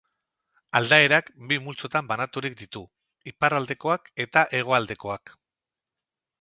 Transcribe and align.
Aldaerak 0.79 1.29
bi 1.51 1.59
multzotan 1.65 2.09
banaturik 2.13 2.57
ditu: 2.63 2.83
iparraldekoak 3.35 4.13
eta 4.27 4.47
hegoaldekoak. 4.59 5.39